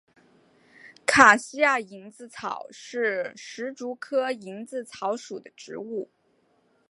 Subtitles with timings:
[1.05, 6.09] 卡西亚蝇子草是石竹科蝇子草属的植物。